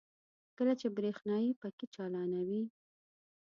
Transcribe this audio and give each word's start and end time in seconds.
کله 0.57 0.73
چې 0.79 0.87
برېښنايي 0.97 1.51
پکې 1.61 1.85
چالانوي. 1.95 2.63